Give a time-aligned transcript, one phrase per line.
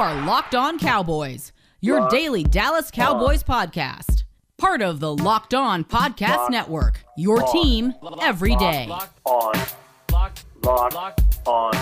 [0.00, 4.24] are Locked On Cowboys, your daily Dallas Cowboys podcast.
[4.56, 7.52] Part of the Locked On Podcast Locked Network, your On.
[7.52, 8.86] team every day.
[8.88, 9.52] Locked on.
[10.10, 10.44] Locked.
[10.64, 11.72] Locked on.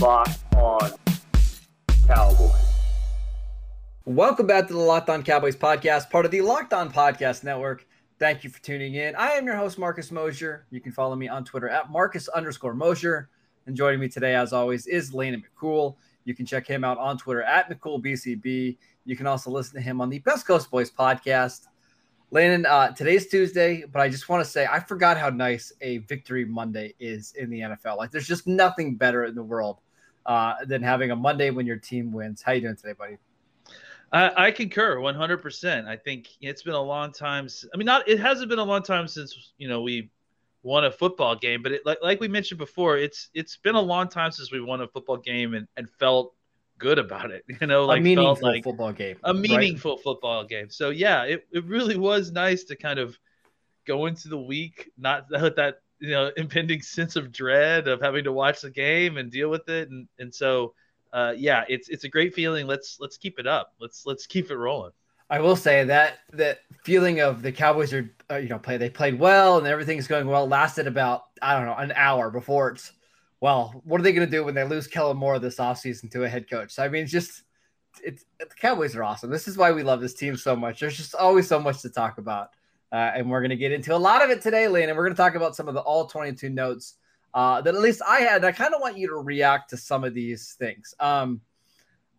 [0.00, 0.90] Locked on.
[2.08, 2.52] Cowboys.
[4.04, 7.86] Welcome back to the Locked On Cowboys podcast, part of the Locked On Podcast Network.
[8.18, 9.14] Thank you for tuning in.
[9.14, 10.66] I am your host, Marcus Mosher.
[10.70, 13.28] You can follow me on Twitter at Marcus underscore Mosher.
[13.68, 15.96] And joining me today, as always, is Landon McCool.
[16.24, 18.78] You can check him out on Twitter at McCoolBCB.
[19.04, 21.66] You can also listen to him on the Best Coast Boys podcast.
[22.30, 25.98] Landon, uh, today's Tuesday, but I just want to say I forgot how nice a
[25.98, 27.98] victory Monday is in the NFL.
[27.98, 29.80] Like, there's just nothing better in the world
[30.24, 32.40] uh, than having a Monday when your team wins.
[32.40, 33.18] How you doing today, buddy?
[34.10, 35.86] I, I concur 100%.
[35.86, 37.48] I think it's been a long time.
[37.74, 40.10] I mean, not it hasn't been a long time since you know we
[40.62, 43.80] won a football game, but it, like like we mentioned before, it's it's been a
[43.80, 46.34] long time since we won a football game and, and felt
[46.78, 47.44] good about it.
[47.60, 49.16] You know, like a meaningful like football game.
[49.24, 49.40] a right?
[49.40, 50.70] meaningful football game.
[50.70, 53.18] So yeah, it, it really was nice to kind of
[53.86, 58.24] go into the week not with that you know impending sense of dread of having
[58.24, 60.74] to watch the game and deal with it, and and so
[61.12, 62.66] uh, yeah, it's it's a great feeling.
[62.66, 63.72] Let's let's keep it up.
[63.80, 64.92] Let's let's keep it rolling.
[65.30, 68.90] I will say that that feeling of the Cowboys are uh, you know play they
[68.90, 72.92] played well and everything's going well lasted about I don't know an hour before it's
[73.40, 76.24] well what are they going to do when they lose Kellen Moore this offseason to
[76.24, 76.72] a head coach?
[76.72, 77.42] So I mean it's just
[78.02, 79.30] it's the Cowboys are awesome.
[79.30, 80.80] This is why we love this team so much.
[80.80, 82.50] There's just always so much to talk about.
[82.90, 84.88] Uh, and we're going to get into a lot of it today, Lane.
[84.88, 86.94] And we're going to talk about some of the all 22 notes
[87.34, 88.44] uh, that at least I had.
[88.44, 90.94] I kind of want you to react to some of these things.
[90.98, 91.40] Um,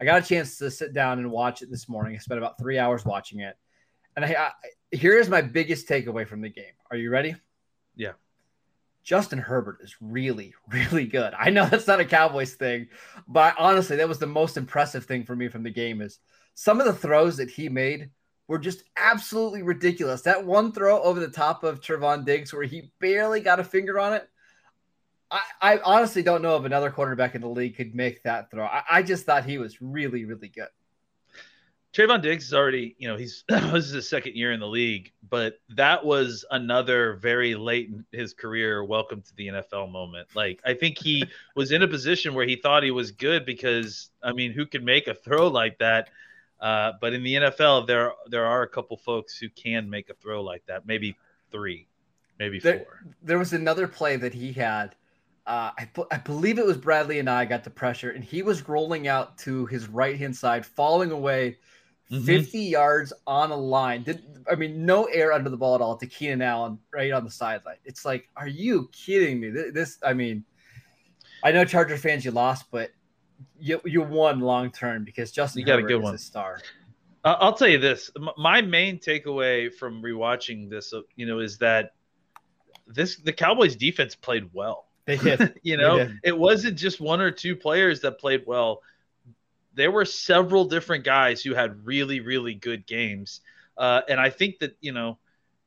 [0.01, 2.15] I got a chance to sit down and watch it this morning.
[2.15, 3.57] I spent about three hours watching it.
[4.15, 4.51] And I, I,
[4.91, 6.73] here's my biggest takeaway from the game.
[6.89, 7.35] Are you ready?
[7.95, 8.13] Yeah.
[9.03, 11.33] Justin Herbert is really, really good.
[11.37, 12.87] I know that's not a Cowboys thing,
[13.27, 16.19] but honestly, that was the most impressive thing for me from the game is
[16.55, 18.09] some of the throws that he made
[18.47, 20.21] were just absolutely ridiculous.
[20.21, 23.99] That one throw over the top of Trevon Diggs where he barely got a finger
[23.99, 24.27] on it.
[25.31, 28.65] I, I honestly don't know if another quarterback in the league could make that throw.
[28.65, 30.69] I, I just thought he was really, really good.
[31.93, 35.11] Trevon Diggs is already, you know, he's this is his second year in the league,
[35.27, 40.27] but that was another very late in his career welcome to the NFL moment.
[40.35, 41.25] Like I think he
[41.55, 44.83] was in a position where he thought he was good because I mean, who could
[44.83, 46.09] make a throw like that?
[46.59, 50.13] Uh, but in the NFL, there there are a couple folks who can make a
[50.13, 51.15] throw like that, maybe
[51.51, 51.87] three,
[52.37, 52.99] maybe There- four.
[53.23, 54.95] there was another play that he had.
[55.49, 59.07] Uh, I, I believe it was Bradley Anae got the pressure, and he was rolling
[59.07, 61.57] out to his right hand side, falling away
[62.11, 62.23] Mhm.
[62.25, 64.03] 50 yards on a line.
[64.03, 67.23] Did I mean no air under the ball at all to Keenan Allen right on
[67.23, 67.77] the sideline?
[67.83, 69.51] It's like, are you kidding me?
[69.51, 70.43] Th- This, I mean,
[71.43, 72.91] I know Charger fans, you lost, but
[73.59, 76.13] you you won long term because Justin You got a good is one.
[76.15, 76.59] a star.
[77.23, 81.39] Uh, I'll tell you this: M- my main takeaway from rewatching this, uh, you know,
[81.39, 81.93] is that
[82.85, 84.88] this the Cowboys defense played well.
[85.05, 85.59] They did.
[85.63, 86.19] you know, did.
[86.23, 88.83] it wasn't just one or two players that played well.
[89.73, 93.41] There were several different guys who had really, really good games,
[93.75, 95.17] uh, and I think that you know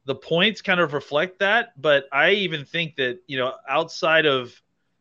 [0.05, 1.81] the points kind of reflect that.
[1.81, 4.55] But I even think that you know outside of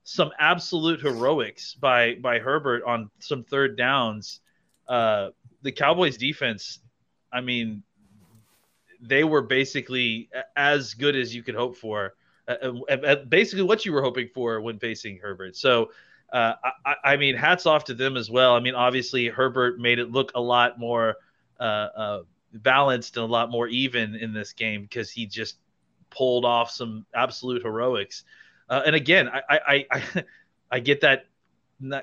[0.03, 4.39] some absolute heroics by by Herbert on some third downs,
[4.87, 5.29] uh,
[5.61, 6.79] the Cowboys defense,
[7.31, 7.83] I mean,
[9.01, 12.13] they were basically as good as you could hope for.
[12.47, 12.55] Uh,
[12.89, 15.55] uh, uh, basically, what you were hoping for when facing Herbert.
[15.55, 15.91] So,
[16.33, 16.53] uh,
[16.85, 18.55] I, I mean, hats off to them as well.
[18.55, 21.17] I mean, obviously, Herbert made it look a lot more
[21.59, 22.21] uh, uh,
[22.53, 25.57] balanced and a lot more even in this game because he just
[26.09, 28.23] pulled off some absolute heroics.
[28.69, 30.23] Uh, and again, I, I, I,
[30.71, 31.25] I get that.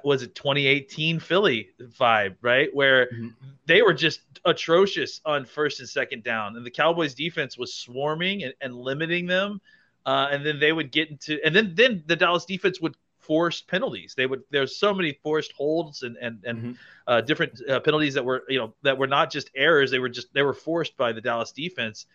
[0.02, 2.68] Was it 2018 Philly vibe, right?
[2.74, 3.32] Where Mhm.
[3.66, 8.42] they were just atrocious on first and second down, and the Cowboys defense was swarming
[8.42, 9.60] and, and limiting them.
[10.06, 13.60] Uh, and then they would get into, and then then the Dallas defense would force
[13.60, 14.14] penalties.
[14.16, 16.76] They would there's so many forced holds and and and Mhm.
[17.06, 19.90] uh, different uh, penalties that were you know that were not just errors.
[19.90, 22.06] They were just they were forced by the Dallas defense.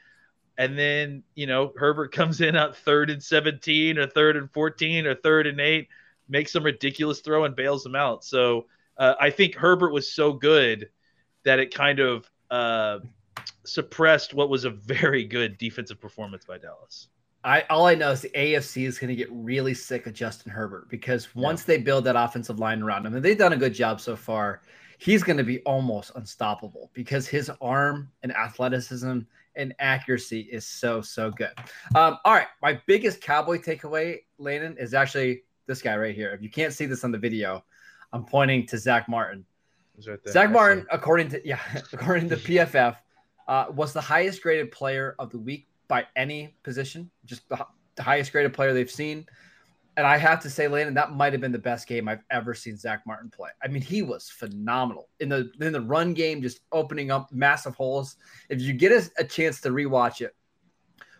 [0.57, 5.05] And then you know Herbert comes in at third and seventeen or third and fourteen
[5.05, 5.87] or third and eight,
[6.27, 8.23] makes some ridiculous throw and bails them out.
[8.23, 8.65] So
[8.97, 10.89] uh, I think Herbert was so good
[11.43, 12.99] that it kind of uh,
[13.65, 17.07] suppressed what was a very good defensive performance by Dallas.
[17.43, 20.51] I all I know is the AFC is going to get really sick of Justin
[20.51, 23.73] Herbert because once they build that offensive line around him, and they've done a good
[23.73, 24.61] job so far,
[24.97, 29.19] he's going to be almost unstoppable because his arm and athleticism
[29.55, 31.51] and accuracy is so so good.
[31.95, 36.31] Um, all right, my biggest Cowboy takeaway, Landon, is actually this guy right here.
[36.31, 37.63] If you can't see this on the video,
[38.13, 39.45] I'm pointing to Zach Martin.
[40.07, 40.19] Right.
[40.27, 41.59] Zach Martin, according to yeah,
[41.91, 42.95] according to PFF,
[43.47, 47.63] uh, was the highest graded player of the week by any position, just the,
[48.01, 49.27] highest graded player they've seen.
[49.95, 52.55] And I have to say, Landon, that might have been the best game I've ever
[52.55, 53.51] seen Zach Martin play.
[53.61, 57.75] I mean, he was phenomenal in the in the run game, just opening up massive
[57.75, 58.15] holes.
[58.49, 60.35] If you get a, a chance to rewatch it,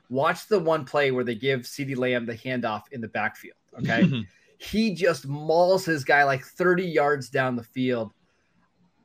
[0.10, 3.58] watch the one play where they give CeeDee Lamb the handoff in the backfield.
[3.78, 4.26] Okay
[4.58, 8.12] he just mauls his guy like 30 yards down the field.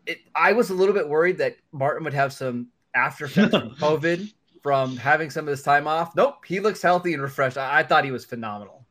[0.07, 3.71] It, I was a little bit worried that Martin would have some after effects from
[3.75, 4.33] COVID
[4.69, 6.15] from having some of this time off.
[6.15, 7.57] Nope, he looks healthy and refreshed.
[7.57, 8.85] I, I thought he was phenomenal.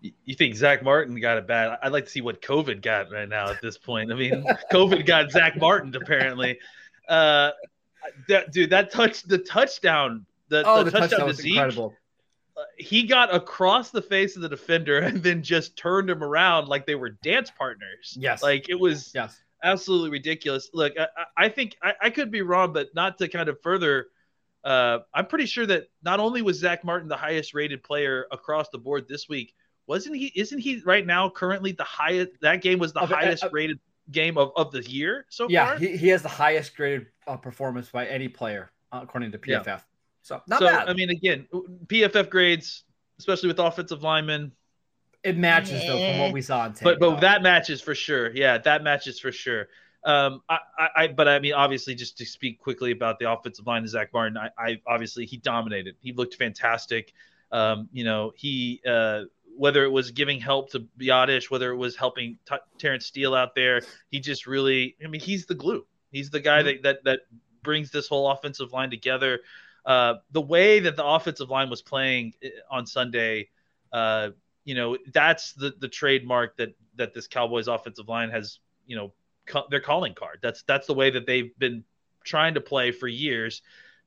[0.00, 1.78] You- think Zach Martin got it bad?
[1.80, 4.10] I'd like to see what COVID got right now at this point.
[4.10, 6.58] I mean, COVID got Zach Martin apparently.
[7.08, 7.52] Uh,
[8.28, 11.94] that, dude, that touch, the touchdown, the, Oh, the, the, touchdown touchdown was Zeke, incredible.
[12.56, 16.66] uh, he got across the face of the defender and then just turned him around
[16.66, 18.16] like they were dance partners.
[18.18, 18.42] Yes.
[18.42, 19.40] Like it was Yes.
[19.62, 20.68] absolutely ridiculous.
[20.74, 23.60] Look, I, I I think I, I could be wrong, but not to kind of
[23.62, 24.06] further.
[24.64, 28.68] Uh, I'm pretty sure that not only was Zach Martin the highest rated player across
[28.68, 29.54] the board this week,
[29.86, 30.32] wasn't he?
[30.36, 32.32] Isn't he right now currently the highest?
[32.42, 33.80] That game was the Of- uh, highest uh, rated
[34.10, 35.76] game of, of the year so Yeah, far.
[35.78, 39.60] he, he has the highest graded uh, performance by any player uh, according to Yeah.
[39.62, 39.82] PFF.
[40.22, 40.88] So not so bad.
[40.88, 41.48] I mean, again,
[41.86, 42.84] PFF grades,
[43.18, 44.52] especially with offensive linemen,
[45.24, 46.84] it matches though from what we saw on tape.
[46.84, 48.32] but but that matches for sure.
[48.34, 49.68] Yeah, that matches for sure.
[50.04, 50.58] Um, I,
[50.96, 54.12] I, but I mean, obviously, just to speak quickly about the offensive line of Zach
[54.12, 55.96] Martin, I, I obviously he dominated.
[56.00, 57.12] He looked fantastic.
[57.52, 59.22] Um, you know, he uh,
[59.56, 63.54] whether it was giving help to Biadasz, whether it was helping T- Terrence Steele out
[63.54, 64.96] there, he just really.
[65.04, 65.86] I mean, he's the glue.
[66.10, 67.20] He's the guy that that that
[67.62, 69.40] brings this whole offensive line together.
[69.84, 73.48] Uh, the way that the offensive line was playing eh, on Sunday,
[73.92, 74.30] uh,
[74.64, 79.12] you know, that's the the trademark that that this Cowboys offensive line has, you know,
[79.70, 80.38] their calling card.
[80.42, 81.84] That's that's the way that they've been
[82.24, 83.62] trying to play for years.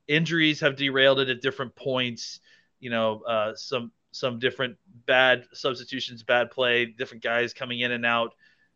[0.07, 2.39] Injuries have derailed it at different points.
[2.79, 8.05] You know, uh, some some different bad substitutions, bad play, different guys coming in and
[8.05, 8.33] out.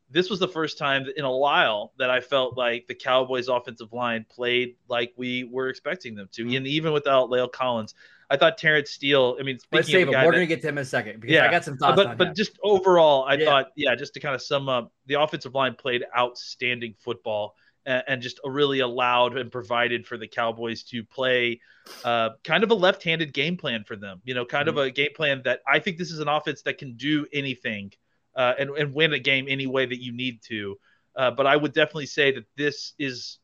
[0.09, 3.93] This was the first time in a while that I felt like the Cowboys offensive
[3.93, 7.93] line played like we were expecting them to, and even without La'el Collins.
[8.29, 9.37] I thought Terrence Steele.
[9.39, 10.13] I mean, Let's save him.
[10.13, 11.95] We're that- gonna get to him in a second because Yeah, I got some thoughts
[11.95, 12.35] but but him.
[12.35, 13.45] just overall, I Yeah.
[13.45, 17.55] thought, yeah, just to kind of sum up, the offensive line played outstanding football
[17.85, 21.59] and, and just really allowed and provided for the Cowboys to play
[22.03, 24.21] uh, kind of a left-handed game plan for them.
[24.23, 24.77] You know, kind Mm-hmm.
[24.77, 27.91] of a game plan that I think this is an offense that can do anything
[28.35, 30.79] uh, and and win a game any way that you need to.
[31.15, 33.39] Uh, but I would definitely say that this is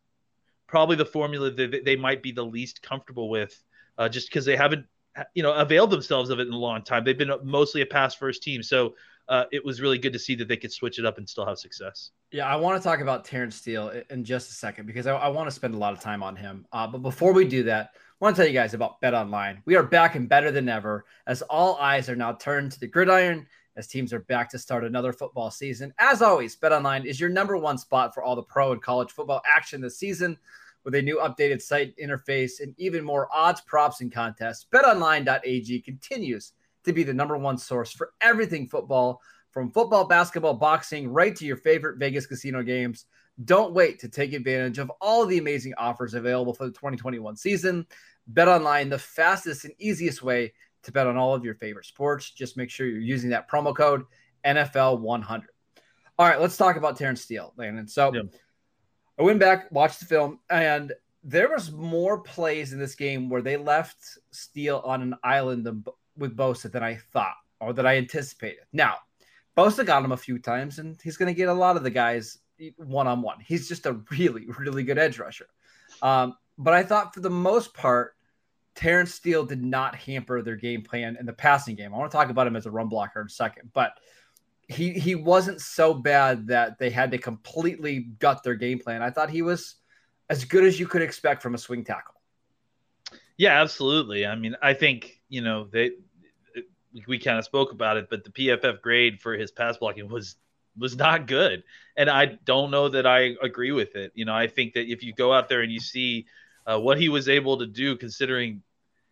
[0.68, 3.64] probably the formula that they might be the least comfortable with,
[3.98, 4.86] uh, just because they haven't,
[5.34, 7.04] you know, availed themselves of it in a long time.
[7.04, 8.96] They've been mostly a pass first team, so
[9.28, 11.46] uh, it was really good to see that they could switch it up and still
[11.46, 12.12] have success.
[12.32, 15.28] Yeah, I want to talk about Terrence Steele in just a second because I, I
[15.30, 16.66] want to spend a lot of time on him.
[16.72, 19.62] Uh, but before we do that, I want to tell you guys about Bet Online.
[19.66, 22.88] We are back and better than ever as all eyes are now turned to the
[22.88, 25.94] gridiron as teams are back to start another football season.
[26.00, 29.12] As always, Bet Online is your number one spot for all the pro and college
[29.12, 30.38] football action this season
[30.86, 34.68] with a new updated site interface and even more odds, props, and contests.
[34.72, 36.54] BetOnline.ag continues
[36.84, 39.20] to be the number one source for everything football,
[39.52, 43.06] from football, basketball, boxing, right to your favorite Vegas casino games.
[43.44, 47.86] Don't wait to take advantage of all the amazing offers available for the 2021 season.
[48.28, 52.30] Bet online, the fastest and easiest way to bet on all of your favorite sports.
[52.30, 54.04] Just make sure you're using that promo code
[54.46, 55.46] NFL100.
[56.18, 57.88] All right, let's talk about Terrence Steele, Landon.
[57.88, 58.22] So Yeah.
[59.18, 60.94] I went back, watched the film, and
[61.24, 65.68] there was more plays in this game where they left Steele on an island
[66.18, 68.66] with Bosa than I thought or that I anticipated.
[68.74, 68.96] Now,
[69.58, 71.90] Bosa got him a few times, and he's going to get a lot of the
[71.90, 72.40] guys
[72.78, 73.40] one on one.
[73.40, 75.48] He's just a really, really good edge rusher.
[76.02, 78.16] Um, but I thought for the most part,
[78.76, 81.94] Terrence Steele did not hamper their game plan in the passing game.
[81.94, 83.94] I want to talk about him as a run blocker in a second, but
[84.68, 89.02] he he wasn't so bad that they had to completely gut their game plan.
[89.02, 89.76] I thought he was
[90.30, 92.16] as good as you could expect from a swing tackle.
[93.38, 94.26] Yeah, absolutely.
[94.26, 95.92] I mean, I think you know they
[97.08, 100.36] we kind of spoke about it, but the PFF grade for his pass blocking was
[100.78, 101.64] was not good,
[101.96, 104.12] and I don't know that I agree with it.
[104.16, 106.26] You know, I think that if you go out there and you see
[106.66, 108.64] uh, what he was able to do, considering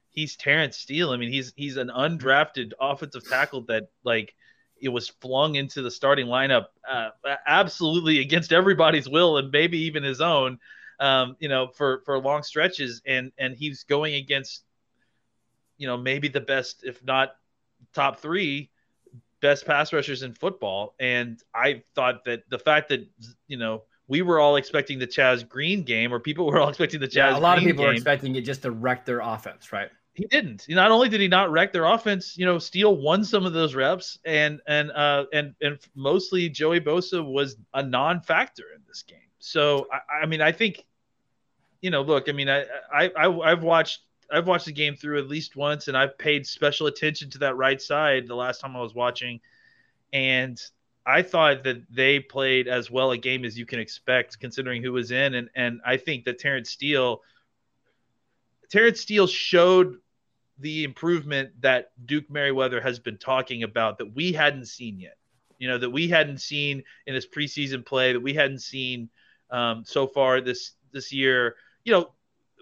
[0.10, 4.34] he's Terrence Steele, I mean, he's he's an undrafted offensive tackle that like
[4.84, 7.10] it was flung into the starting lineup uh,
[7.48, 10.60] absolutely against everybody's will and maybe even his own
[11.00, 14.64] um, you know, for for long stretches, and and he's going against,
[15.78, 17.36] you know, maybe the best, if not
[17.94, 18.70] top three,
[19.42, 20.96] best pass rushers in football.
[21.00, 23.08] And I thought that the fact that
[23.48, 27.00] you know we were all expecting the Chaz Green game, or people were all expecting
[27.00, 27.16] the Chaz.
[27.16, 27.92] Yeah, a lot Green of people game.
[27.92, 29.90] are expecting it just to wreck their offense, right?
[30.16, 30.68] He didn't.
[30.70, 33.74] Not only did he not wreck their offense, you know, Steele won some of those
[33.74, 39.18] reps, and and uh and and mostly Joey Bosa was a non-factor in this game.
[39.40, 40.86] So I, I mean, I think,
[41.82, 44.02] you know, look, I mean, I I, I I've watched
[44.32, 47.58] I've watched the game through at least once, and I've paid special attention to that
[47.58, 49.40] right side the last time I was watching,
[50.12, 50.62] and
[51.08, 54.92] I thought that they played as well a game as you can expect, considering who
[54.92, 57.22] was in, and and I think that Terrence Steele,
[58.70, 59.98] Terrence Steele showed
[60.64, 65.18] the improvement that Duke Manyweather has been talking about that we hadn't seen yet.
[65.60, 69.10] You know that we hadn't seen in his preseason play, that we hadn't seen
[69.52, 71.56] um, so far this this year.
[71.84, 72.12] You know,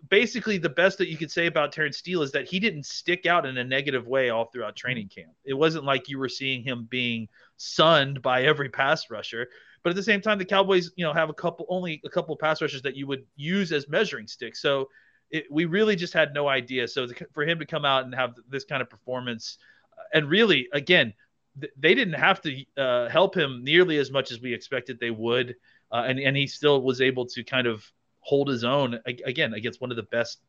[0.09, 3.25] basically the best that you could say about Terrence Steele is that he didn't stick
[3.27, 5.31] out in a negative way all throughout training camp.
[5.45, 7.27] It wasn't like you were seeing him being
[7.57, 9.47] sunned by every pass rusher.
[9.83, 12.33] But at the same time, the Cowboys, you know, have a couple only a couple
[12.33, 14.61] of pass rushers that you would use as measuring sticks.
[14.61, 14.89] So
[15.31, 16.87] it, we really just had no idea.
[16.87, 19.57] So for him to come out and have this kind of performance,
[19.97, 21.13] uh, and really, again,
[21.59, 25.11] th- they didn't have to uh, help him nearly as much as we expected they
[25.11, 25.55] would,
[25.91, 27.85] uh, and and he still was able to kind of
[28.19, 30.39] hold his own again against one of the best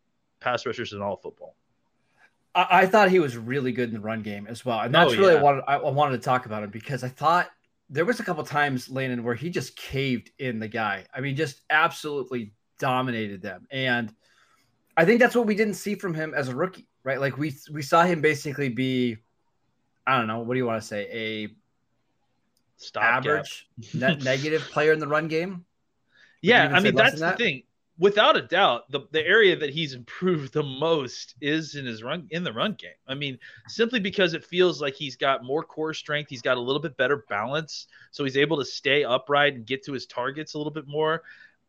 [0.41, 1.57] pass rushers in all of football.
[2.55, 5.17] I, I thought he was really good in the run game as well, and that's
[5.17, 7.51] Oh, really what I, I wanted to talk about him because I thought
[7.89, 11.07] there was a couple times, Landon, where he just caved in the guy.
[11.15, 14.15] I mean, just absolutely dominated them, and
[14.96, 17.20] I think that's what we didn't see from him as a rookie, right?
[17.20, 19.16] Like we we saw him basically be,
[20.06, 21.49] I don't know, what do you want to say, a
[22.76, 25.64] Stop average net negative player in the run game.
[26.42, 27.62] Yeah, I mean that's than the thing.
[27.99, 32.26] Without a doubt, the, the area that he's improved the most is in his run
[32.30, 32.90] in the run game.
[33.06, 36.61] I mean, simply because it feels like he's got more core strength, he's got a
[36.61, 40.54] little bit better balance, so he's able to stay upright and get to his targets
[40.54, 41.22] a little bit more.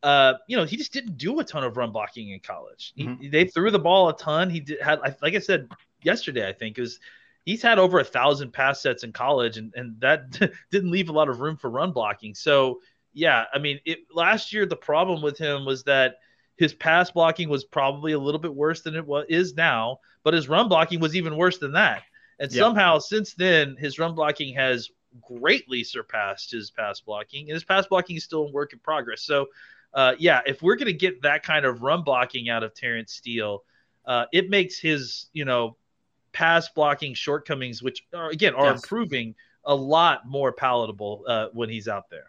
[0.04, 2.92] Uh, you know, he just didn't do a ton of run blocking in college.
[2.96, 3.32] He- Mhm.
[3.32, 4.50] they threw the ball a ton.
[4.50, 5.70] He did, had, like I said
[6.04, 7.00] yesterday, I think, is
[7.46, 10.30] he's had over a thousand pass sets in college, and and that
[10.72, 12.36] didn't leave a lot of room for run blocking.
[12.36, 12.82] So
[13.14, 16.18] yeah, I mean, it, last year the problem with him was that
[16.58, 20.34] his pass blocking was probably a little bit worse than it was is now, but
[20.34, 22.04] his run blocking was even worse than that.
[22.40, 22.60] And Yeah.
[22.60, 24.90] somehow since then, his run blocking has
[25.22, 29.22] greatly surpassed his pass blocking, and his pass blocking is still a work in progress.
[29.22, 29.48] So,
[29.94, 33.14] uh, yeah, if we're going to get that kind of run blocking out of Terrence
[33.14, 33.64] Steele,
[34.06, 35.78] uh, it makes his you know
[36.34, 38.78] pass blocking shortcomings, which are, again are Yes.
[38.78, 39.36] improving,
[39.66, 42.28] a lot more palatable uh, when he's out there.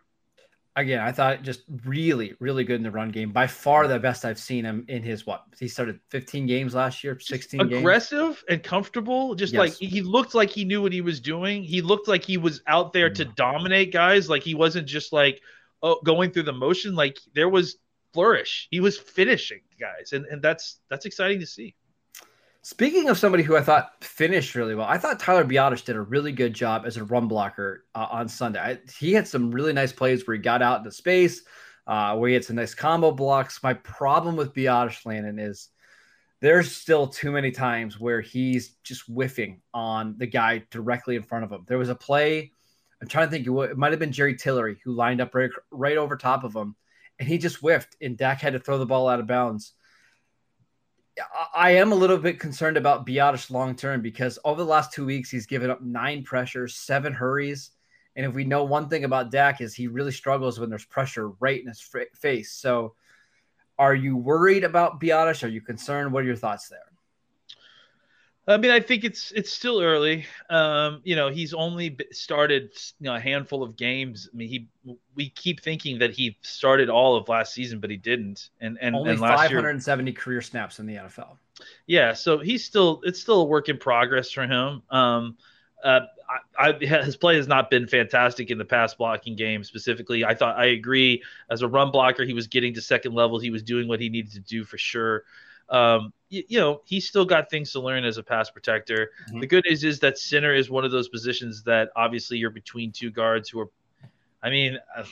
[0.76, 3.30] Again, I thought just really, really good in the run game.
[3.30, 5.44] By far the best I've seen him in his what?
[5.58, 7.74] He started 15 games last year, 16 games.
[7.76, 9.56] aggressive and comfortable just Yes.
[9.56, 12.60] like he looked like he knew what he was doing he looked like he was
[12.66, 15.40] out there to dominate guys like he wasn't just like
[15.84, 17.76] oh going through the motion like there was
[18.12, 21.74] flourish he was finishing guys and and that's that's exciting to see
[22.64, 26.00] Speaking of somebody who I thought finished really well, I thought Tyler Biadasz did a
[26.00, 28.58] really good job as a run blocker uh, on Sunday.
[28.58, 31.42] I, he had some really nice plays where he got out into space,
[31.86, 33.62] uh, where he had some nice combo blocks.
[33.62, 35.68] My problem with Biadasz, Landon, is
[36.40, 41.44] there's still too many times where he's just whiffing on the guy directly in front
[41.44, 41.64] of him.
[41.66, 42.52] There was a play,
[43.04, 45.98] I'm trying to think, it might have been Jerry Tillery who lined up right, right
[45.98, 46.74] over top of him,
[47.18, 49.74] and he just whiffed, and Dak had to throw the ball out of bounds.
[51.54, 55.04] I- am a little bit concerned about Biadasz long term because over the last two
[55.04, 57.72] weeks he's given up nine pressures, seven hurries,
[58.16, 61.28] and if we know one thing about Dak is he really struggles when there's pressure
[61.40, 62.52] right in his face.
[62.52, 62.94] So,
[63.78, 65.44] are you worried about Biadasz?
[65.44, 66.10] Are you concerned?
[66.10, 66.93] What are your thoughts there?
[68.46, 70.26] I mean, I think it's it's still early.
[70.50, 74.28] Um, you know, he's only started you know, a handful of games.
[74.32, 74.68] I mean, he
[75.14, 78.50] we keep thinking that he started all of last season, but he didn't.
[78.60, 81.36] And and, Only and last year, 570 career snaps in the NFL.
[81.86, 82.12] yeah.
[82.12, 84.82] So he's still it's still a work in progress for him.
[84.90, 85.38] Um,
[85.82, 86.00] uh,
[86.58, 90.24] I, I, his play has not been fantastic in the pass blocking game specifically.
[90.24, 93.38] I thought I agree as a run blocker, he was getting to second level.
[93.38, 95.24] He was doing what he needed to do for sure.
[95.68, 99.10] Um, you, you know, he's still got things to learn as a pass protector.
[99.30, 99.40] Mhm.
[99.40, 102.92] The good news is that center is one of those positions that obviously you're between
[102.92, 103.70] two guards who are,
[104.42, 105.04] I mean, uh,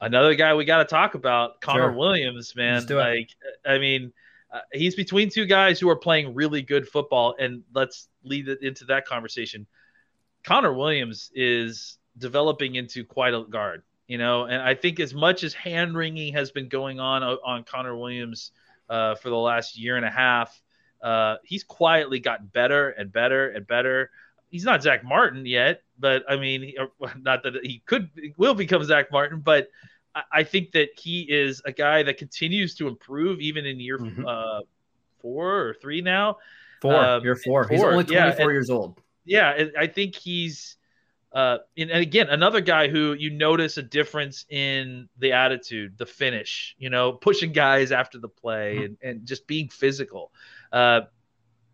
[0.00, 1.92] another guy we got to talk about, Connor Sure.
[1.92, 2.74] Williams, man.
[2.74, 3.02] Let's do it.
[3.02, 3.30] Like,
[3.66, 4.12] I mean,
[4.52, 8.62] uh, he's between two guys who are playing really good football, and let's lead it
[8.62, 9.66] into that conversation.
[10.44, 15.44] Connor Williams is developing into quite a guard, you know, and I think as much
[15.44, 18.52] as hand wringing has been going on o- on Connor Williams
[18.88, 20.60] uh, for the last year and a half,
[21.02, 24.10] uh, he's quietly gotten better and better and better.
[24.50, 26.72] he's not Zach Martin yet, but I mean,
[27.20, 29.68] not that he could will become Zach Martin, but
[30.14, 33.98] I, I, think that he is a guy that continues to improve even in year
[33.98, 34.26] mm-hmm.
[34.26, 34.60] uh,
[35.20, 36.38] four or three now.
[36.80, 37.64] Four, um, year four.
[37.64, 37.70] four.
[37.70, 39.00] He's only 24 yeah, and, years old.
[39.24, 40.76] Yeah, I think he's.
[41.32, 46.06] Uh, and, and again, another guy who you notice a difference in the attitude, the
[46.06, 48.84] finish, you know, pushing guys after the play mm-hmm.
[48.84, 50.32] and, and just being physical.
[50.72, 51.02] Uh,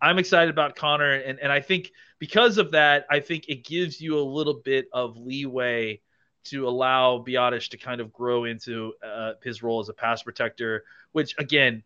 [0.01, 4.01] I'm excited about Connor, and, and I think because of that, I think it gives
[4.01, 6.01] you a little bit of leeway
[6.45, 10.85] to allow Biadasz to kind of grow into uh, his role as a pass protector,
[11.13, 11.83] which again,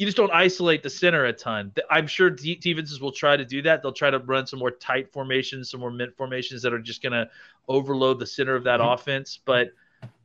[0.00, 1.70] you just don't isolate the center a ton.
[1.90, 3.82] I'm sure defenses will try to do that.
[3.82, 7.02] They'll try to run some more tight formations, some more mint formations that are just
[7.02, 7.28] going to
[7.68, 8.92] overload the center of that mm-hmm.
[8.92, 9.38] offense.
[9.44, 9.72] But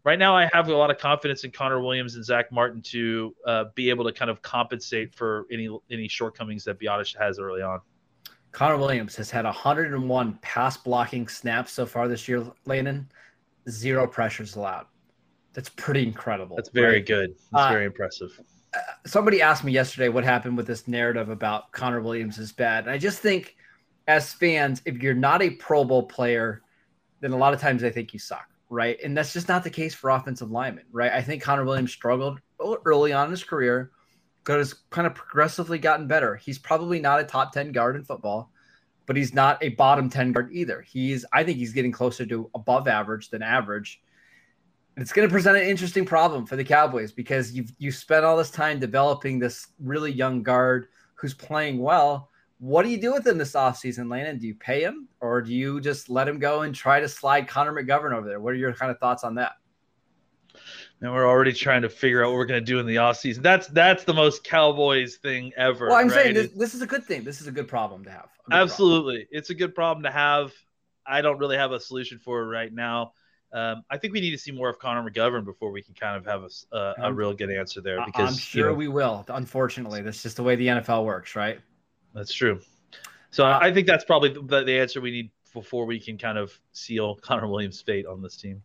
[0.05, 3.36] right now, I have a lot of confidence in Connor Williams and Zach Martin to
[3.46, 7.62] uh, be able to kind of compensate for any any shortcomings that Biadasz has early
[7.62, 7.82] on.
[8.53, 13.12] Connor Williams has had 101 pass blocking snaps so far this year, Landon.
[13.67, 14.86] Zero pressures allowed.
[15.51, 16.55] That's pretty incredible.
[16.55, 17.05] That's very right?
[17.05, 17.32] good.
[17.51, 18.39] That's uh, very impressive.
[19.05, 22.86] Somebody asked me yesterday what happened with this narrative about Connor Williams is bad.
[22.86, 23.55] And I just think,
[24.08, 26.62] as fans, if you're not a Pro Bowl player,
[27.22, 28.98] then a lot of times I think you suck, right?
[29.03, 31.12] And that's just not the case for offensive linemen, right?
[31.12, 33.91] I think Connor Williams struggled early on in his career
[34.46, 36.36] but has kind of progressively gotten better.
[36.36, 38.51] He's probably not a top 10 guard in football,
[39.08, 40.82] but he's not a bottom 10 guard either.
[40.82, 44.01] He's, I think he's getting closer to above average than average.
[44.97, 48.37] It's going to present an interesting problem for the Cowboys because you've you spent all
[48.37, 52.29] this time developing this really young guard who's playing well.
[52.59, 54.39] What do you do with him this offseason, Landon?
[54.39, 57.47] Do you pay him or do you just let him go and try to slide
[57.47, 58.39] Connor McGovern over there?
[58.39, 59.53] What are your kind of thoughts on that?
[61.01, 63.17] and we're already trying to figure out what we're going to do in the off
[63.17, 63.43] season.
[63.43, 65.87] That's that's the most Cowboys thing ever.
[65.87, 66.15] Well, I'm right?
[66.15, 67.23] saying this, this, is a good thing.
[67.23, 68.29] This is a good problem to have.
[68.51, 69.27] Absolutely, problem.
[69.31, 70.53] it's a good problem to have.
[71.05, 73.13] I don't really have a solution for it right now.
[73.55, 76.18] Um, I think we need to see more of Connor McGovern before we can kind
[76.18, 78.03] of have a, a, a real good answer there.
[78.05, 79.25] Because I'm sure you know, we will.
[79.29, 81.59] Unfortunately, that's just the way the NFL works, right?
[82.13, 82.59] That's true.
[83.31, 86.37] So uh, I think that's probably the, the answer we need before we can kind
[86.37, 88.61] of seal Connor Williams' fate on this team.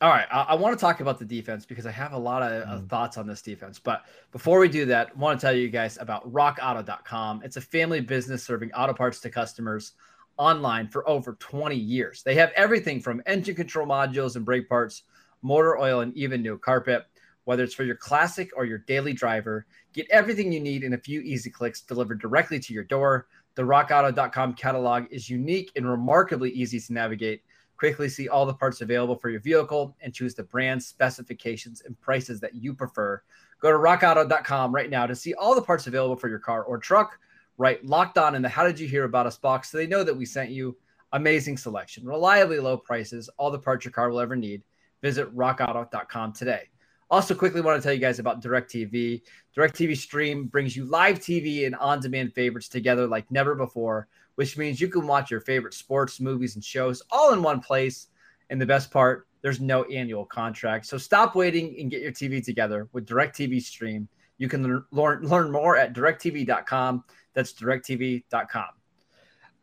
[0.00, 2.42] All right, I, I want to talk about the defense because I have a lot
[2.42, 2.88] of mm.
[2.88, 3.78] thoughts on this defense.
[3.78, 4.02] But
[4.32, 7.42] before we do that, I want to tell you guys about RockAuto.com.
[7.44, 9.92] It's a family business serving auto parts to customers
[10.36, 12.22] online for over 20 years.
[12.22, 15.02] They have everything from engine control modules and brake parts,
[15.42, 17.06] motor oil, and even new carpet.
[17.44, 20.98] Whether it's for your classic or your daily driver, get everything you need in a
[20.98, 23.26] few easy clicks delivered directly to your door.
[23.56, 27.42] The RockAuto.com catalog is unique and remarkably easy to navigate
[27.82, 32.00] Quickly see all the parts available for your vehicle and choose the brand specifications and
[32.00, 33.20] prices that you prefer.
[33.58, 36.78] Go to rockauto.com right now to see all the parts available for your car or
[36.78, 37.18] truck.
[37.58, 40.02] Right, locked on in the How Did You Hear About Us box so they know
[40.04, 40.76] that we sent you.
[41.12, 44.62] Amazing selection, reliably low prices, all the parts your car will ever need.
[45.02, 46.70] Visit rockauto.com today.
[47.10, 49.20] Also, quickly want to tell you guys about DirecTV.
[49.54, 54.56] DirecTV Stream brings you live TV and on demand favorites together like never before which
[54.56, 58.08] means you can watch your favorite sports, movies, and shows all in one place.
[58.50, 60.86] And the best part, there's no annual contract.
[60.86, 64.08] So stop waiting and get your TV together with DirecTV Stream.
[64.42, 67.04] You can learn, learn more at directv.com.
[67.32, 68.66] That's directv.com.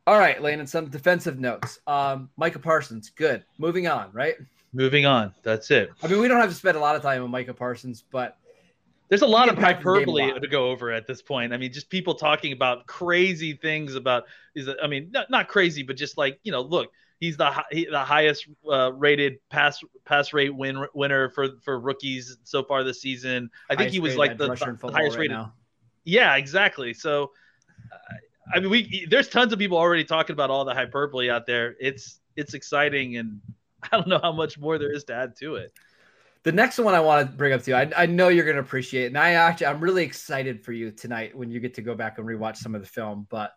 [0.07, 1.81] All right, Landon, some defensive notes.
[1.85, 3.43] Um, Micah Parsons, good.
[3.57, 4.35] Moving on, right?
[4.71, 5.33] Moving on.
[5.43, 5.89] That's it.
[6.01, 8.37] I mean, we don't have to spend a lot of time on Micah Parsons, but
[9.09, 11.51] there's a lot of hyperbole to go over at this point.
[11.51, 15.83] I mean, just people talking about crazy things about is I mean, not, not crazy,
[15.83, 16.89] but just like you know, look,
[17.19, 22.37] he's the he, the highest uh, rated pass pass rate win winner for for rookies
[22.43, 23.49] so far this season.
[23.69, 25.31] I think he was like the, the highest right rated.
[25.31, 25.53] Now.
[26.05, 26.93] Yeah, exactly.
[26.93, 27.31] So,
[27.91, 28.15] uh,
[28.55, 31.75] I mean, we there's tons of people already talking about all the hyperbole out there.
[31.79, 33.41] It's it's exciting, and
[33.91, 35.71] I don't know how much more there is to add to it.
[36.43, 38.55] The next one I want to bring up to you, I, I know you're going
[38.55, 41.73] to appreciate, it, and I actually I'm really excited for you tonight when you get
[41.73, 43.27] to go back and rewatch some of the film.
[43.29, 43.51] But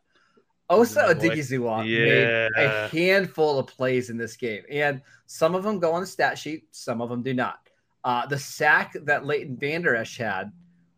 [0.73, 2.49] Osa Odighizuwa yeah.
[2.57, 6.07] made a handful of plays in this game, and some of them go on the
[6.07, 7.69] stat sheet, some of them do not.
[8.05, 10.51] Uh, the sack that Leighton Vander Esch had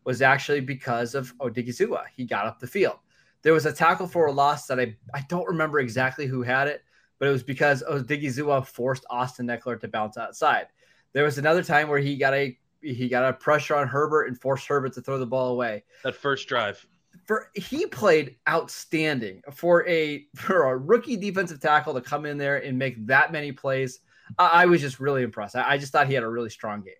[0.05, 2.05] was actually because of Odighizuwa.
[2.15, 2.97] He got up the field.
[3.41, 6.67] There was a tackle for a loss that I, I don't remember exactly who had
[6.67, 6.83] it,
[7.19, 10.67] but it was because Odighizuwa forced Austin Ekeler to bounce outside.
[11.13, 14.39] There was another time where he got a he got a pressure on Herbert and
[14.39, 15.83] forced Herbert to throw the ball away.
[16.03, 16.85] That first drive.
[17.25, 22.57] For he played outstanding for a for a rookie defensive tackle to come in there
[22.57, 23.99] and make that many plays.
[24.37, 25.55] I, I was just really impressed.
[25.55, 26.93] I, I, just thought he had a really strong game.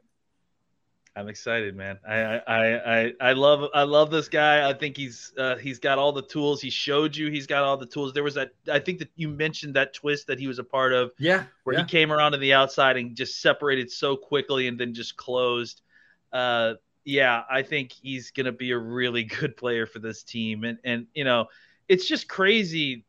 [1.18, 1.98] I'm excited, man.
[2.08, 4.70] I, I I I love I love this guy.
[4.70, 6.60] I think he's uh, he's got all the tools.
[6.60, 8.12] He showed you he's got all the tools.
[8.12, 10.92] There was that I think that you mentioned that twist that he was a part
[10.92, 11.12] of.
[11.18, 11.84] Yeah, where yeah.
[11.84, 15.84] he came around to the outside and just separated so quickly and then just closed.
[16.34, 16.74] Uh,
[17.06, 20.64] yeah, I think he's gonna be a really good player for this team.
[20.64, 21.48] And and you know,
[21.88, 23.06] it's just crazy.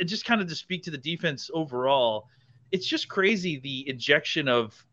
[0.00, 2.28] It Just kind of to speak to the defense overall,
[2.72, 4.84] it's just crazy the injection of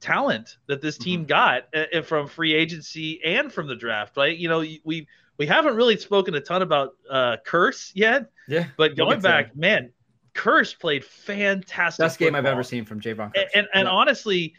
[0.00, 1.28] talent that this team mm-hmm.
[1.28, 4.36] got uh, from free agency and from the draft, right?
[4.36, 5.06] You know, we
[5.38, 8.30] we haven't really spoken a ton about uh, Kearse yet.
[8.48, 8.66] Yeah.
[8.76, 9.92] But going back, man,
[10.34, 12.02] Kearse played fantastic.
[12.02, 13.36] Best game I've ever seen from Jayron Kearse.
[13.36, 13.92] And and, and yeah.
[13.92, 14.54] honestly,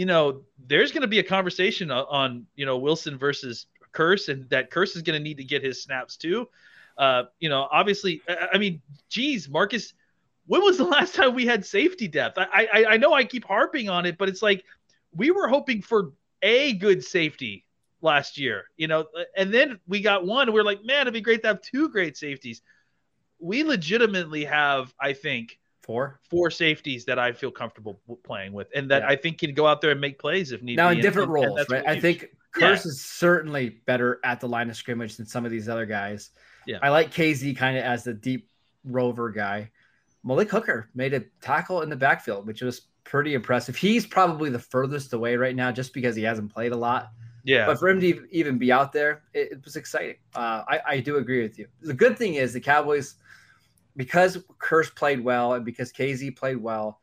[0.00, 4.48] you know, there's going to be a conversation on you know Wilson versus Kearse, and
[4.48, 6.48] that Kearse is going to need to get his snaps too.
[6.96, 9.92] Uh, you know, obviously, I, mean, geez, Marcus
[10.46, 12.38] when was the last time we had safety depth?
[12.38, 14.64] I, I I know I keep harping on it, but it's like
[15.14, 17.66] we were hoping for a good safety
[18.00, 19.04] last year, you know,
[19.36, 20.48] and then we got one.
[20.48, 22.62] And we are like, man, it'd be great to have two great safeties.
[23.38, 25.58] We legitimately have, I think,
[25.90, 29.08] four four safeties that I feel comfortable playing with, and that yeah.
[29.08, 30.76] I think can go out there and make plays if need.
[30.76, 30.96] Now be.
[30.96, 31.84] in different and, roles, and right?
[31.84, 32.74] I think Kearse yeah.
[32.74, 36.30] is certainly better at the line of scrimmage than some of these other guys.
[36.64, 38.48] Yeah, I like Kazee kind of as the deep
[38.84, 39.70] rover guy.
[40.22, 43.74] Malik Hooker made a tackle in the backfield, which was pretty impressive.
[43.74, 47.10] He's probably the furthest away right now just because he hasn't played a lot.
[47.42, 47.66] Yeah.
[47.66, 50.16] But for him to even be out there, it, it was exciting.
[50.36, 51.66] Uh, I, I do agree with you.
[51.80, 53.14] The good thing is the Cowboys,
[53.96, 57.00] because Kearse played well and because Kazee played well,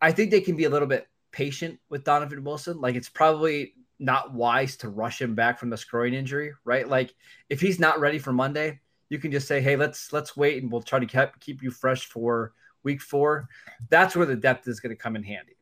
[0.00, 2.80] I think they can be a little bit patient with Donovan Wilson.
[2.80, 6.88] Like it's probably not wise to rush him back from the groin injury, right?
[6.88, 7.14] Like
[7.48, 10.70] if he's not ready for Monday, you can just say, "Hey, let's let's wait and
[10.70, 13.48] we'll try to keep keep you fresh for week 4."
[13.88, 15.56] That's where the depth is going to come in handy.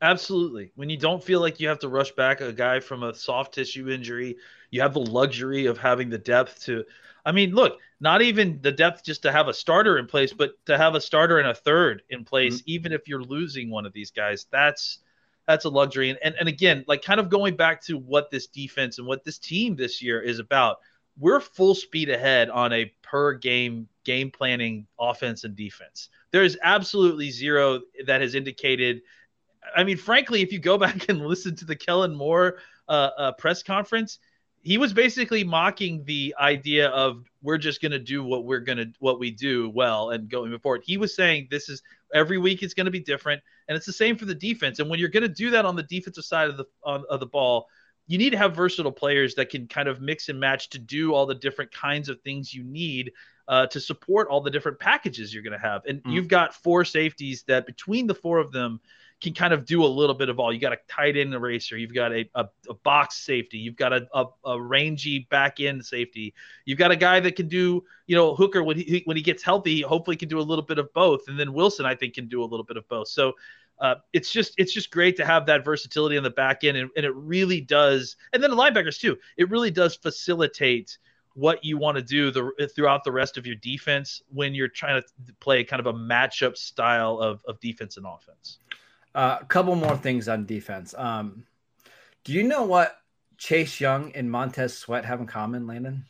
[0.00, 0.72] Absolutely.
[0.74, 3.54] When you don't feel like you have to rush back a guy from a soft
[3.54, 4.36] tissue injury,
[4.70, 6.84] you have the luxury of having the depth to
[7.24, 10.54] I mean, look, not even the depth just to have a starter in place, but
[10.66, 12.70] to have a starter and a third in place mm-hmm.
[12.70, 14.46] even if you're losing one of these guys.
[14.50, 14.98] That's
[15.46, 16.10] that's a luxury.
[16.10, 19.22] And, and and again, like kind of going back to what this defense and what
[19.22, 20.78] this team this year is about
[21.16, 26.08] we're full speed ahead on a per game game planning offense and defense.
[26.32, 29.02] There is absolutely zero that has indicated.
[29.76, 33.32] I mean, frankly, if you go back and listen to the Kellen Moore uh, uh,
[33.32, 34.18] press conference,
[34.62, 38.78] he was basically mocking the idea of we're just going to do what we're going
[38.78, 40.82] to what we do well and going forward.
[40.84, 41.82] He was saying this is
[42.14, 44.78] every week it's going to be different, and it's the same for the defense.
[44.78, 47.18] And when you're going to do that on the defensive side of the on, of
[47.18, 47.66] the ball,
[48.06, 51.12] you need to have versatile players that can kind of mix and match to do
[51.12, 53.12] all the different kinds of things you need
[53.48, 55.82] uh, to support all the different packages you're going to have.
[55.86, 56.12] And mm.
[56.12, 58.80] you've got four safeties that between the four of them
[59.22, 60.52] can kind of do a little bit of all.
[60.52, 63.92] You got a tight end eraser, you've got a, a, a box safety, you've got
[63.92, 68.16] a, a, a, rangy back end safety, you've got a guy that can do, you
[68.16, 70.92] know, Hooker when he when he gets healthy, hopefully can do a little bit of
[70.92, 73.08] both, and then Wilson I think can do a little bit of both.
[73.08, 73.34] So
[73.80, 76.90] uh, it's just it's just great to have that versatility on the back end, and,
[76.96, 78.16] and it really does.
[78.32, 79.16] And then the linebackers too.
[79.36, 80.98] It really does facilitate
[81.34, 85.00] what you want to do the, throughout the rest of your defense when you're trying
[85.00, 88.58] to play kind of a matchup style of, of defense and offense.
[89.14, 90.94] Uh, a couple more things on defense.
[90.96, 91.44] Um,
[92.24, 92.96] do you know what
[93.36, 96.04] Chase Young and Montez Sweat have in common, Landon?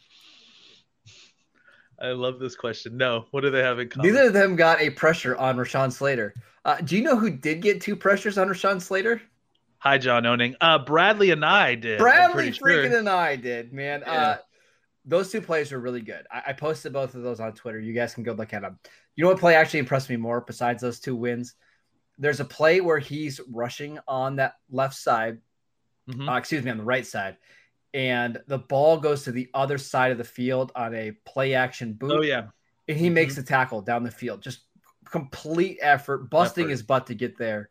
[2.00, 2.96] I love this question.
[2.96, 4.12] No, what do they have in common?
[4.12, 6.34] Neither of them got a pressure on Rashawn Slater.
[6.64, 9.22] Uh, do you know who did get two pressures on Rashawn Slater?
[9.78, 10.54] Hi, John Owning.
[10.60, 11.98] Uh, and I did.
[11.98, 13.02] Bradley freaking sure.
[13.02, 14.02] Anae did, man.
[14.06, 14.12] Yeah.
[14.12, 14.36] Uh,
[15.04, 16.24] those two plays were really good.
[16.30, 17.80] I, I, posted both of those on Twitter.
[17.80, 18.78] You guys can go look at them.
[19.16, 21.54] You know what play actually impressed me more besides those two wins?
[22.22, 25.38] There's a play where he's rushing on that left side,
[26.08, 26.28] mm-hmm.
[26.28, 27.37] uh, excuse me, on the right side,
[27.92, 31.94] and the ball goes to the other side of the field on a play action
[31.94, 32.12] boot.
[32.12, 32.44] Oh yeah,
[32.87, 33.14] and he mm-hmm.
[33.14, 34.40] makes the tackle down the field.
[34.40, 34.61] Just
[35.11, 36.70] complete effort, busting effort.
[36.70, 37.70] his butt to get there.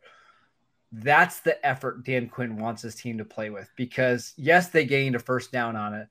[0.92, 5.16] That's the effort Dan Quinn wants his team to play with because yes, they gained
[5.16, 6.08] a first down on it,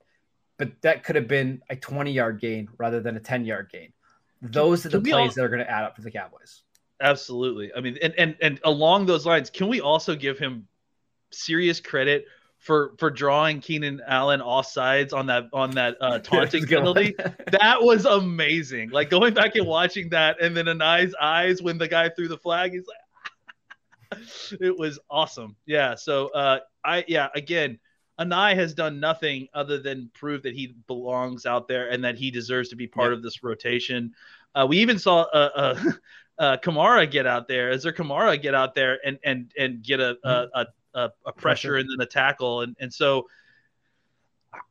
[0.58, 3.94] but that could have been a 20 yard gain rather than a 10 yard gain.
[4.42, 6.64] Those are the plays all, that are going to add up for the Cowboys.
[7.02, 7.72] Absolutely.
[7.76, 10.68] I mean, and, and and along those lines, can we also give him
[11.32, 12.26] serious credit
[12.62, 17.16] for for drawing Keenan Allen off sides on that on that uh, taunting penalty.
[17.52, 18.92] that was amazing.
[18.92, 22.38] Like going back and watching that, and then Anae's eyes when the guy threw the
[22.38, 24.22] flag, he's like,
[24.62, 25.56] it was awesome.
[25.66, 25.96] Yeah.
[25.96, 27.80] So uh, I yeah again.
[28.20, 32.30] Anae has done nothing other than prove that he belongs out there and that he
[32.30, 33.18] deserves to be part yep.
[33.18, 34.14] of this rotation.
[34.54, 35.92] Uh, we even saw uh, uh,
[36.42, 37.70] uh, Kamara get out there.
[37.70, 41.32] Is there Kamara get out there and and and get a, a, a a, a
[41.32, 43.28] pressure and then a tackle, and and so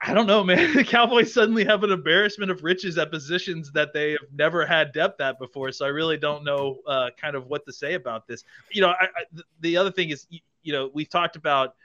[0.03, 0.75] I don't know, man.
[0.75, 4.93] The Cowboys suddenly have an embarrassment of riches at positions that they have never had
[4.93, 5.71] depth at before.
[5.71, 8.43] So I really don't know uh, kind of what to say about this.
[8.73, 11.77] You know, I, I, the other thing is, you know, we've talked about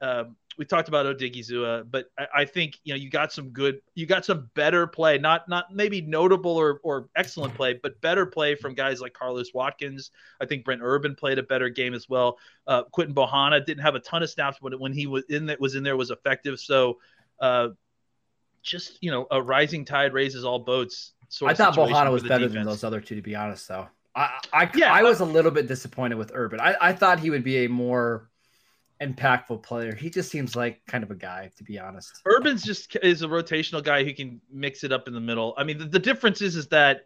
[0.00, 3.80] um, we talked about Odighizuwa, but I, I, think you know you got some good,
[3.94, 8.26] you got some better play, not not maybe notable or or excellent play, but better
[8.26, 10.10] play from guys like Carlos Watkins.
[10.40, 12.38] I think Brent Urban played a better game as well.
[12.66, 15.60] Uh, Quinton Bohanna didn't have a ton of snaps, but when he was in that
[15.60, 16.60] was in there was effective.
[16.60, 16.98] So
[17.40, 17.68] uh,
[18.62, 21.12] just you know, a rising tide raises all boats.
[21.44, 22.54] I thought Bohanna was better defense.
[22.54, 23.66] than those other two, to be honest.
[23.66, 26.60] Though I, I, yeah, I was a little bit disappointed with Urban.
[26.60, 28.28] I, I thought he would be a more
[29.00, 29.94] impactful player.
[29.94, 32.22] He just seems like kind of a guy, to be honest.
[32.26, 35.54] Urban's just is a rotational guy who can mix it up in the middle.
[35.56, 37.04] I mean, the, the difference is is that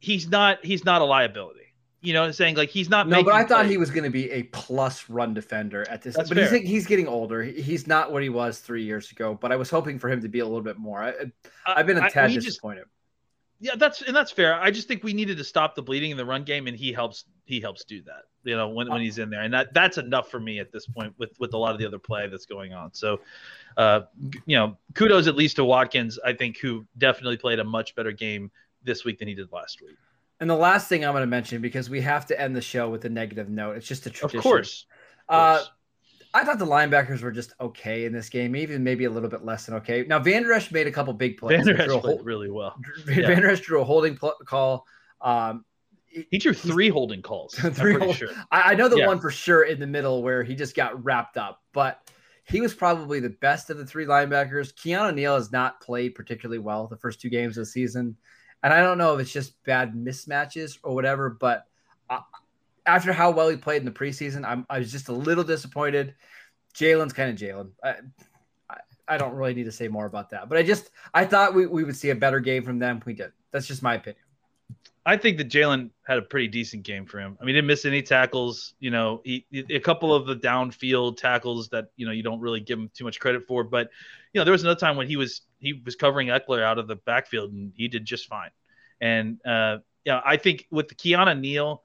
[0.00, 1.60] he's not he's not a liability.
[2.00, 3.06] You know, saying like he's not.
[3.06, 6.16] No, but I thought he was going to be a plus run defender at this.
[6.16, 6.50] That's but fair.
[6.50, 7.44] he's he's getting older.
[7.44, 9.38] He's not what he was three years ago.
[9.40, 11.00] But I was hoping for him to be a little bit more.
[11.00, 11.12] I,
[11.76, 12.80] have been a tad I, disappointed.
[12.80, 12.88] Just,
[13.60, 14.60] yeah, that's and that's fair.
[14.60, 16.92] I just think we needed to stop the bleeding in the run game, and he
[16.92, 17.24] helps.
[17.44, 18.24] He helps do that.
[18.44, 20.86] You know, when, when he's in there, and that that's enough for me at this
[20.86, 22.92] point with with a lot of the other play that's going on.
[22.92, 23.20] So,
[23.76, 24.02] uh,
[24.46, 26.18] you know, kudos at least to Watkins.
[26.24, 28.50] I think who definitely played a much better game
[28.82, 29.96] this week than he did last week.
[30.40, 32.90] And the last thing I'm going to mention because we have to end the show
[32.90, 33.76] with a negative note.
[33.76, 34.38] It's just a tradition.
[34.38, 34.86] Of course.
[35.28, 35.66] Of uh, course.
[35.68, 35.70] Uh,
[36.34, 39.44] I thought the linebackers were just okay in this game, even maybe a little bit
[39.44, 40.04] less than okay.
[40.06, 41.64] Now Vander Esch made a couple big plays.
[41.64, 42.74] Vander Esch played really well.
[43.04, 43.34] Van yeah.
[43.34, 44.86] Der Esch drew a holding pl- call.
[45.20, 45.64] Um,
[46.30, 47.54] he drew three holding calls.
[47.72, 48.28] three hold, sure.
[48.50, 49.06] I, I, know the yeah.
[49.06, 52.08] one for sure in the middle where he just got wrapped up, but
[52.44, 54.74] he was probably the best of the three linebackers.
[54.74, 58.16] Keanu Neal has not played particularly well the first two games of the season.
[58.62, 61.66] And I don't know if it's just bad mismatches or whatever, but
[62.10, 62.20] uh,
[62.86, 66.14] after how well he played in the preseason, I'm, I was just a little disappointed.
[66.74, 67.70] Jalen's kind of Jalen.
[67.82, 67.94] I,
[68.70, 68.76] I,
[69.08, 71.66] I, don't really need to say more about that, but I just I thought we,
[71.66, 73.02] we would see a better game from them.
[73.04, 73.32] We did.
[73.50, 74.21] That's just my opinion.
[75.04, 77.36] I think that Jalen had a pretty decent game for him.
[77.40, 78.74] I mean, he didn't miss any tackles.
[78.78, 82.60] You know, he, a couple of the downfield tackles that you know you don't really
[82.60, 83.64] give him too much credit for.
[83.64, 83.90] But
[84.32, 86.86] you know, there was another time when he was he was covering Ekeler out of
[86.86, 88.50] the backfield and he did just fine.
[89.00, 91.82] And uh, yeah, I think with the Keanu Neal,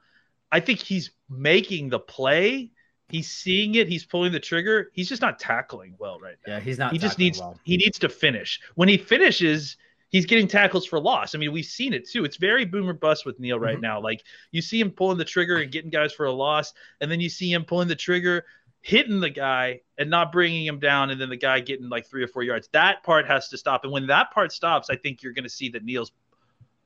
[0.52, 2.72] I think he's making the play.
[3.10, 3.88] He's seeing it.
[3.88, 4.92] He's pulling the trigger.
[4.94, 6.56] He's just not tackling well right now.
[6.56, 6.92] Yeah, he's not.
[6.92, 7.40] He just needs.
[7.40, 7.60] Well.
[7.64, 8.60] He needs to finish.
[8.76, 9.78] When he finishes,
[10.10, 11.36] he's getting tackles for loss.
[11.36, 12.26] I mean, we've seen it too.
[12.26, 13.82] It's very boomer bust with Neal right mm-hmm.
[13.82, 14.02] now.
[14.02, 17.20] Like you see him pulling the trigger and getting guys for a loss, and then
[17.20, 18.46] you see him pulling the trigger,
[18.82, 22.24] hitting the guy and not bringing him down, and then the guy getting like three
[22.24, 22.70] or four yards.
[22.72, 23.84] That part has to stop.
[23.84, 26.12] And when that part stops, I think you're going to see that Neal's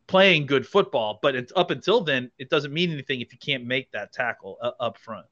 [0.07, 1.19] playing good football.
[1.21, 4.57] But it's, up until then, it doesn't mean anything if you can't make that tackle
[4.61, 5.25] uh, up front.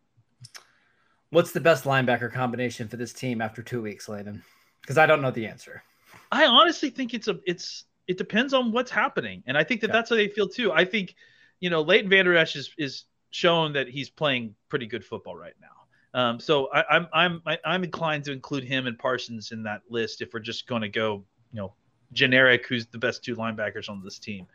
[1.31, 4.41] What's the best linebacker combination for this team after two weeks, Layden?
[4.81, 5.83] Because I don't know the answer.
[6.31, 9.87] I honestly think it's a it's it depends on what's happening, and I think that
[9.87, 9.93] yeah.
[9.93, 10.71] that's how they feel too.
[10.71, 11.15] I think
[11.59, 15.53] you know Leighton Vander Esch is is shown that he's playing pretty good football right
[15.61, 16.19] now.
[16.19, 20.21] Um, so I, I'm I'm I'm inclined to include him and Parsons in that list
[20.21, 21.73] if we're just going to go you know
[22.13, 24.47] generic who's the best two linebackers on this team.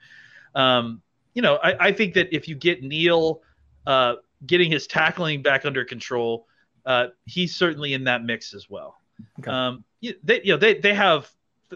[0.55, 1.03] Um,
[1.35, 3.43] you know I, I think that if you get Neal
[3.87, 6.47] uh, getting his tackling back under control,
[6.87, 8.97] uh, he's certainly in that mix as well.
[9.39, 9.51] Okay.
[9.51, 11.31] Um, they you know they they have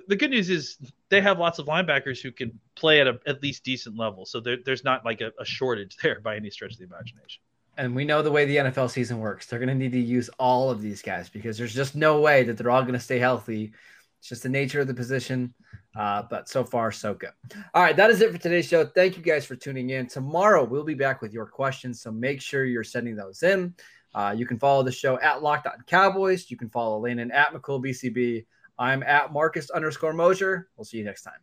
[0.07, 3.43] the good news is they have lots of linebackers who can play at a at
[3.43, 4.25] least decent level.
[4.25, 7.43] So there, there's not like a, a, shortage there by any stretch of the imagination.
[7.77, 9.47] And we know the way the NFL season works.
[9.47, 12.43] They're going to need to use all of these guys because there's just no way
[12.43, 13.73] that they're all going to stay healthy.
[14.19, 15.55] It's just the nature of the position.
[15.97, 17.31] Uh, but so far, so good.
[17.75, 18.85] All right, that is it for today's show.
[18.85, 20.07] Thank you guys for tuning in.
[20.07, 22.01] Tomorrow, we'll be back with your questions.
[22.01, 23.75] So make sure you're sending those in.
[24.15, 26.51] Uh, you can follow the show at Locked On Cowboys.
[26.51, 28.45] You can follow Landon at McCool BCB.
[28.79, 30.69] I'm at Marcus underscore Mosher.
[30.77, 31.41] We'll see you next time.